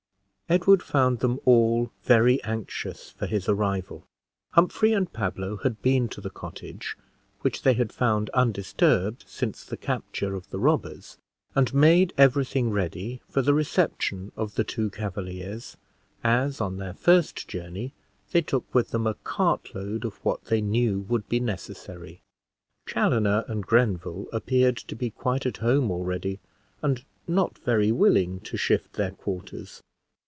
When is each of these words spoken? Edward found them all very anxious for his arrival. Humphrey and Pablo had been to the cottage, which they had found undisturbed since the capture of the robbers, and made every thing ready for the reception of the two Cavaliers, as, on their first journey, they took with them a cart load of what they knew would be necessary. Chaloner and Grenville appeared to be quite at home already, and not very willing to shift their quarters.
Edward 0.49 0.83
found 0.83 1.19
them 1.19 1.39
all 1.45 1.91
very 2.03 2.43
anxious 2.43 3.09
for 3.11 3.25
his 3.25 3.47
arrival. 3.47 4.05
Humphrey 4.51 4.91
and 4.91 5.13
Pablo 5.13 5.55
had 5.63 5.81
been 5.81 6.09
to 6.09 6.19
the 6.19 6.29
cottage, 6.29 6.97
which 7.39 7.61
they 7.61 7.71
had 7.73 7.93
found 7.93 8.29
undisturbed 8.31 9.23
since 9.25 9.63
the 9.63 9.77
capture 9.77 10.35
of 10.35 10.49
the 10.49 10.59
robbers, 10.59 11.17
and 11.55 11.73
made 11.73 12.11
every 12.17 12.43
thing 12.43 12.69
ready 12.69 13.21
for 13.29 13.41
the 13.41 13.53
reception 13.53 14.33
of 14.35 14.55
the 14.55 14.65
two 14.65 14.89
Cavaliers, 14.89 15.77
as, 16.21 16.59
on 16.59 16.75
their 16.75 16.95
first 16.95 17.47
journey, 17.47 17.93
they 18.33 18.41
took 18.41 18.65
with 18.75 18.89
them 18.89 19.07
a 19.07 19.13
cart 19.23 19.73
load 19.73 20.03
of 20.03 20.15
what 20.17 20.43
they 20.47 20.59
knew 20.59 20.99
would 21.07 21.29
be 21.29 21.39
necessary. 21.39 22.19
Chaloner 22.85 23.45
and 23.47 23.65
Grenville 23.65 24.27
appeared 24.33 24.75
to 24.75 24.97
be 24.97 25.11
quite 25.11 25.45
at 25.45 25.57
home 25.59 25.89
already, 25.89 26.41
and 26.81 27.05
not 27.25 27.57
very 27.59 27.93
willing 27.93 28.41
to 28.41 28.57
shift 28.57 28.97
their 28.97 29.11
quarters. 29.11 29.81